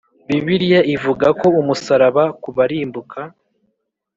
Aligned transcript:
bibiliya 0.27 0.81
ivuga 0.95 1.27
ko 1.39 1.47
umusaraba 1.61 2.23
ku 2.41 2.49
barimbuka 2.57 3.19